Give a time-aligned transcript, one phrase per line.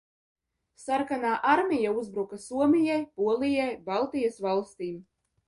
[0.83, 4.99] Sarkanā armija uzbruka Somijai, Polijai, Baltijas valstīm.